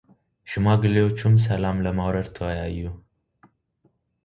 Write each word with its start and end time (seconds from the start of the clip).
ሽማግሌዎቹም 0.51 1.35
ሠላም 1.45 1.77
ለማውረድ 1.85 2.27
ተወያዩ። 2.35 2.81